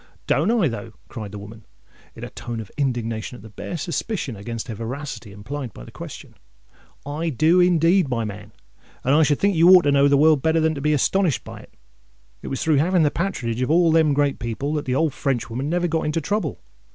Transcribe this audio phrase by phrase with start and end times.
[0.25, 1.63] "Don't I, though?" cried the woman,
[2.15, 5.91] in a tone of indignation at the bare suspicion against her veracity implied by the
[5.91, 6.33] question:
[7.05, 8.51] "I do indeed, my man;
[9.03, 11.47] and I should think you ought to know the world better than to be astonished
[11.47, 11.73] at it.
[12.41, 15.69] It was through having the patronage of all them great people, that the old Frenchwoman
[15.69, 16.59] never got into trouble.